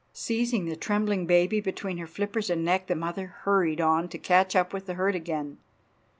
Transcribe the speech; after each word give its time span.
Seizing 0.13 0.65
the 0.65 0.75
trembling 0.75 1.27
baby 1.27 1.61
between 1.61 1.99
her 1.99 2.07
flippers 2.07 2.49
and 2.49 2.65
neck 2.65 2.87
the 2.87 2.95
mother 2.95 3.27
hurried 3.43 3.79
on 3.79 4.09
to 4.09 4.17
catch 4.17 4.55
up 4.55 4.73
with 4.73 4.87
the 4.87 4.95
herd 4.95 5.13
again. 5.13 5.59